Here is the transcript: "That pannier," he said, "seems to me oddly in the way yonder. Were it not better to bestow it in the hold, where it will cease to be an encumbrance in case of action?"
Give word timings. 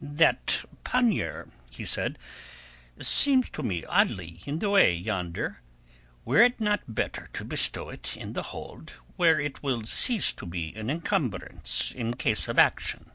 "That 0.00 0.64
pannier," 0.84 1.48
he 1.72 1.84
said, 1.84 2.18
"seems 3.00 3.50
to 3.50 3.64
me 3.64 3.84
oddly 3.86 4.40
in 4.46 4.60
the 4.60 4.70
way 4.70 4.94
yonder. 4.94 5.60
Were 6.24 6.40
it 6.40 6.60
not 6.60 6.94
better 6.94 7.28
to 7.32 7.44
bestow 7.44 7.88
it 7.88 8.16
in 8.16 8.34
the 8.34 8.44
hold, 8.54 8.90
where 9.16 9.40
it 9.40 9.60
will 9.60 9.86
cease 9.86 10.32
to 10.34 10.46
be 10.46 10.72
an 10.76 10.88
encumbrance 10.88 11.90
in 11.90 12.14
case 12.14 12.46
of 12.46 12.60
action?" 12.60 13.10